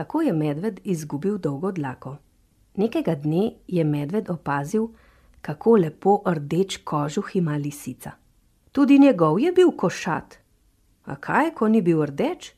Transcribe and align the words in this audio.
kako 0.00 0.22
je 0.22 0.32
medved 0.32 0.80
izgubil 0.84 1.38
dolgo 1.38 1.72
dlako. 1.72 2.16
Nekega 2.74 3.14
dne 3.14 3.50
je 3.68 3.84
medved 3.84 4.30
opazil, 4.30 4.86
kako 5.40 5.76
lepo 5.76 6.22
rdeč 6.26 6.76
kožuh 6.76 7.36
ima 7.36 7.56
lisica. 7.56 8.10
Tudi 8.72 8.98
njegov 8.98 9.40
je 9.40 9.52
bil 9.52 9.70
košat. 9.76 10.38
A 11.04 11.16
kaj, 11.16 11.50
ko 11.54 11.68
ni 11.68 11.82
bil 11.82 12.00
rdeč? 12.06 12.52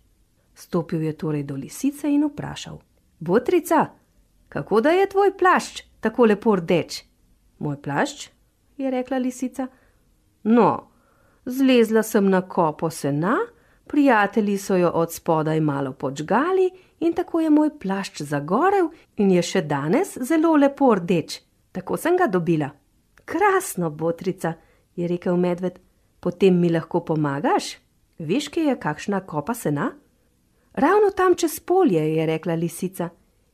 Stopil 0.54 1.02
je 1.02 1.16
torej 1.18 1.42
do 1.42 1.56
lisice 1.56 2.12
in 2.14 2.24
vprašal: 2.24 2.78
Botrica, 3.18 3.86
kako 4.48 4.80
da 4.80 4.90
je 4.90 5.08
tvoj 5.08 5.36
plašč 5.38 5.82
tako 6.00 6.24
lepo 6.24 6.56
rdeč? 6.56 7.02
Moj 7.58 7.82
plašč, 7.82 8.28
je 8.76 8.90
rekla 8.90 9.18
lisica. 9.18 9.66
No, 10.42 10.86
zlezla 11.44 12.02
sem 12.02 12.30
na 12.30 12.42
kopo 12.42 12.90
sena, 12.90 13.34
prijatelji 13.92 14.58
so 14.58 14.76
jo 14.76 14.90
od 14.94 15.12
spodaj 15.12 15.60
malo 15.60 15.92
počgali 15.92 16.70
in 17.00 17.12
tako 17.12 17.40
je 17.40 17.50
moj 17.50 17.70
plašč 17.78 18.22
zagorel 18.22 18.88
in 19.16 19.30
je 19.30 19.42
še 19.42 19.62
danes 19.62 20.16
zelo 20.18 20.56
lepo 20.56 20.94
rdeč. 20.94 21.40
Tako 21.72 21.96
sem 21.96 22.16
ga 22.16 22.26
dobila. 22.26 22.70
Krasno, 23.24 23.90
botrica, 23.90 24.54
je 24.96 25.08
rekel 25.08 25.36
medved, 25.36 25.78
potem 26.20 26.60
mi 26.60 26.72
lahko 26.72 27.04
pomagaš? 27.04 27.76
Veš, 28.18 28.48
kje 28.48 28.64
je 28.70 28.78
kakšna 28.80 29.20
kopa 29.20 29.54
sena? 29.54 29.92
Ravno 30.72 31.10
tam 31.16 31.34
čez 31.34 31.60
polje, 31.60 32.00
je 32.16 32.26
rekla 32.26 32.54
lisica, 32.54 33.10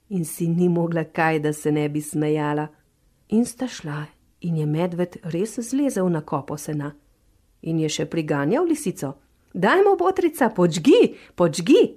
in 0.09 0.25
si 0.25 0.49
ni 0.49 0.69
mogla 0.69 1.05
kaj, 1.05 1.39
da 1.39 1.53
se 1.53 1.73
ne 1.73 1.89
bi 1.89 2.01
smejala. 2.01 2.69
In 3.29 3.45
sta 3.45 3.67
šla, 3.67 4.05
in 4.41 4.57
je 4.57 4.67
medved 4.67 5.17
res 5.23 5.59
zlezel 5.59 6.11
na 6.11 6.21
kopo 6.21 6.57
sena. 6.57 6.93
In 7.63 7.79
je 7.79 7.89
še 7.89 8.07
priganjal 8.07 8.67
lisico. 8.71 9.17
Dajmo, 9.53 9.97
botrica, 9.97 10.51
počgi, 10.51 11.17
počgi! 11.35 11.95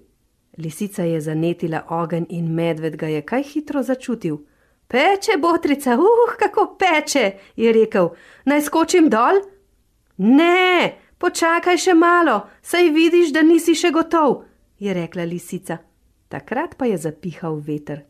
Lisica 0.57 1.03
je 1.03 1.21
zanetila 1.21 1.83
ogenj 1.89 2.25
in 2.29 2.53
medved 2.53 2.95
ga 2.95 3.07
je 3.07 3.21
kaj 3.21 3.43
hitro 3.43 3.83
začutil. 3.83 4.37
Peče, 4.87 5.37
botrica, 5.39 5.95
uh, 5.95 6.35
kako 6.39 6.77
peče, 6.79 7.31
je 7.55 7.73
rekel. 7.73 8.09
Naj 8.45 8.61
skočim 8.61 9.09
dol? 9.09 9.41
Ne, 10.17 10.95
počakaj 11.17 11.77
še 11.77 11.93
malo, 11.93 12.47
saj 12.61 12.89
vidiš, 12.89 13.33
da 13.35 13.43
nisi 13.43 13.75
še 13.75 13.91
gotov, 13.91 14.43
je 14.79 14.93
rekla 14.93 15.23
lisica. 15.23 15.77
Takrat 16.31 16.77
pa 16.79 16.87
je 16.87 16.97
zapihal 16.97 17.59
veter. 17.59 18.05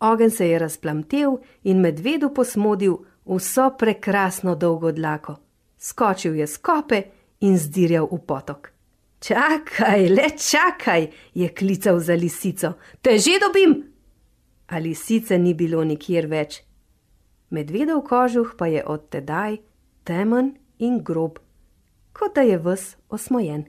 Ogen 0.00 0.30
se 0.30 0.48
je 0.48 0.58
razplamtel 0.58 1.36
in 1.64 1.80
medvedu 1.80 2.32
posmodil 2.34 2.96
vso 3.24 3.70
prekrasno 3.78 4.54
dolgo 4.54 4.92
dlako. 4.92 5.36
Skočil 5.76 6.36
je 6.36 6.46
skope 6.46 7.02
in 7.40 7.58
zdirjal 7.58 8.08
v 8.10 8.18
potok. 8.26 8.72
Čakaj, 9.20 10.08
le 10.08 10.28
čakaj, 10.36 11.10
je 11.34 11.48
klical 11.48 12.00
za 12.00 12.14
lisico, 12.14 12.72
te 13.02 13.18
že 13.18 13.38
dobim. 13.40 13.84
A 14.68 14.78
lisice 14.78 15.38
ni 15.38 15.54
bilo 15.54 15.84
nikjer 15.84 16.26
več. 16.26 16.62
Medvedov 17.50 18.04
kožuh 18.06 18.54
pa 18.56 18.66
je 18.66 18.84
od 18.86 19.10
tedaj 19.10 19.58
temen 20.04 20.54
in 20.78 21.02
grob, 21.04 21.38
kot 22.12 22.34
da 22.34 22.46
je 22.46 22.58
ves 22.58 22.96
osmojen. 23.08 23.66